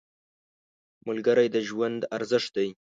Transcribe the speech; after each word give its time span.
ملګری 1.07 1.47
د 1.51 1.57
ژوند 1.67 2.01
ارزښت 2.17 2.49
دی 2.57 2.69